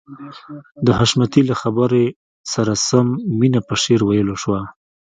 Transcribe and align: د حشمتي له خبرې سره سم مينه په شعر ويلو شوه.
د 0.85 0.87
حشمتي 0.97 1.41
له 1.49 1.55
خبرې 1.61 2.05
سره 2.53 2.73
سم 2.87 3.07
مينه 3.39 3.59
په 3.67 3.73
شعر 3.81 4.01
ويلو 4.05 4.35
شوه. 4.43 4.61